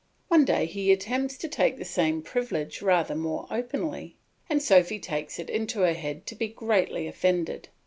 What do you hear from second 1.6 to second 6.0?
the same privilege rather more openly, and Sophy takes it into her